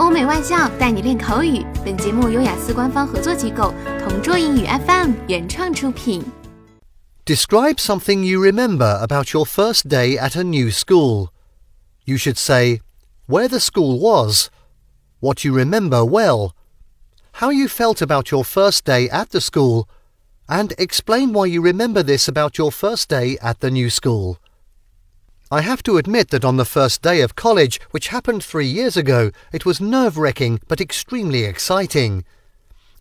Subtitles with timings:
[0.00, 1.62] 欧美外教带你练口语。
[1.84, 6.24] 本节目由雅思官方合作机构同桌英语 FM 原创出品。
[7.26, 11.28] Describe something you remember about your first day at a new school.
[12.06, 12.80] You should say
[13.28, 14.48] where the school was,
[15.20, 16.52] what you remember well,
[17.40, 19.86] how you felt about your first day at the school,
[20.48, 24.38] and explain why you remember this about your first day at the new school.
[25.51, 28.97] I have to admit that on the first day of college, which happened three years
[28.97, 32.25] ago, it was nerve wracking but extremely exciting.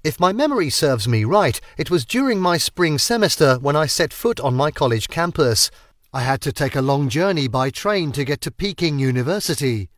[0.03, 4.13] If my memory serves me right, it was during my spring semester when I set
[4.13, 5.71] foot on my college campus.
[6.13, 9.89] I had to take a long journey by train to get to Peking University.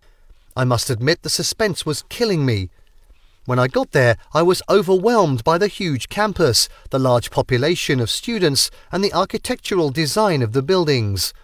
[0.57, 2.71] I must admit the suspense was killing me.
[3.47, 8.09] When I got there, I was overwhelmed by the huge campus, the large population of
[8.09, 11.35] students, and the architectural design of the buildings.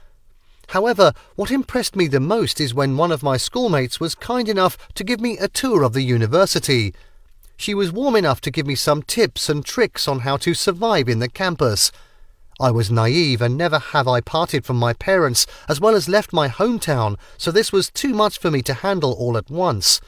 [0.72, 4.78] However, what impressed me the most is when one of my schoolmates was kind enough
[4.94, 6.94] to give me a tour of the university.
[7.58, 11.10] She was warm enough to give me some tips and tricks on how to survive
[11.10, 11.92] in the campus.
[12.58, 16.32] I was naive and never have I parted from my parents as well as left
[16.32, 20.00] my hometown, so this was too much for me to handle all at once.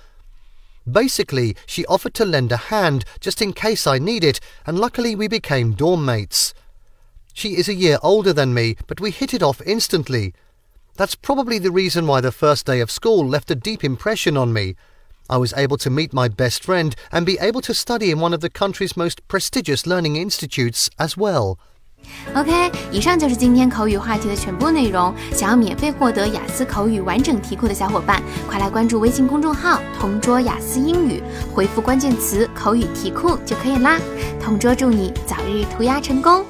[0.90, 5.14] Basically, she offered to lend a hand just in case I need it, and luckily
[5.14, 6.54] we became dorm mates.
[7.34, 10.32] She is a year older than me, but we hit it off instantly.
[10.96, 14.52] That's probably the reason why the first day of school left a deep impression on
[14.52, 14.76] me.
[15.28, 18.32] I was able to meet my best friend and be able to study in one
[18.32, 21.56] of the country's most prestigious learning institutes as well.
[22.34, 25.12] OK，以上就是今天口语话题的全部内容。
[25.32, 31.22] 想要免费获得雅思口语完整题库的小伙伴，快来关注微信公众号“同桌雅思英语”，
[31.52, 33.98] 回复关键词“口语题库”就可以啦。
[34.40, 36.44] 同桌祝你早日屠鸭成功！